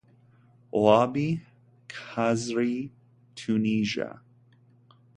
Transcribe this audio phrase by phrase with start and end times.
[0.83, 1.27] Wahbi
[1.87, 2.89] Khazri
[3.37, 4.19] (Tunisia)